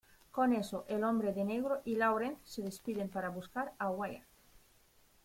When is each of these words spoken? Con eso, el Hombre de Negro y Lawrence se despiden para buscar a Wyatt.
Con 0.31 0.53
eso, 0.53 0.83
el 0.87 1.03
Hombre 1.03 1.31
de 1.31 1.45
Negro 1.45 1.83
y 1.85 1.95
Lawrence 1.95 2.39
se 2.43 2.63
despiden 2.63 3.07
para 3.07 3.29
buscar 3.29 3.73
a 3.77 3.91
Wyatt. 3.91 4.25